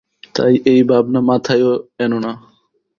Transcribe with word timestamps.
তাই 0.35 0.53
এই 0.65 0.81
ভাবনা 0.83 1.19
মাথায়ও 1.29 1.71
এনো 1.99 2.19
না। 2.19 2.31